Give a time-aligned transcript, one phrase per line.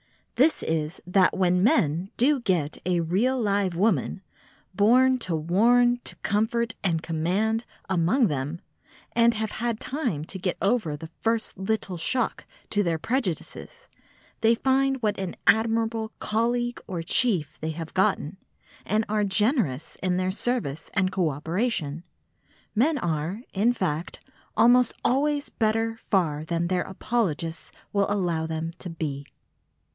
[0.35, 4.23] This is, that when men do get a real live woman,
[4.73, 8.59] born "to warn, to comfort and command" among them,
[9.11, 13.87] and have had time to get over the first little shock to their prejudices,
[14.39, 18.37] they find what an admirable colleague or chief they have gotten,
[18.83, 22.03] and are generous in their service and co operation.
[22.73, 24.21] Men are, in fact,
[24.57, 29.27] almost always better far than their apologists will allow them to be.